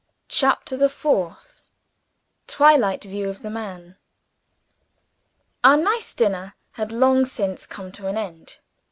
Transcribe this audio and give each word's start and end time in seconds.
CHAPTER 0.29 0.77
THE 0.77 0.89
FOURTH 0.89 1.69
Twilight 2.47 3.03
View 3.03 3.29
of 3.29 3.43
the 3.43 3.51
Man 3.51 3.97
OUR 5.63 5.77
nice 5.77 6.15
dinner 6.15 6.55
had 6.71 6.91
long 6.91 7.23
since 7.23 7.67
come 7.67 7.91
to 7.91 8.07
an 8.07 8.17
end. 8.17 8.57